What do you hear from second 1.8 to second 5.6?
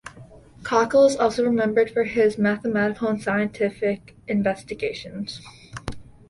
for his mathematical and scientific investigations.